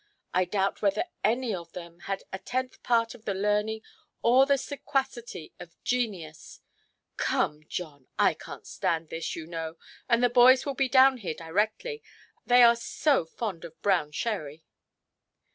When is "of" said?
1.53-1.73, 3.13-3.25, 5.59-5.75, 13.63-13.79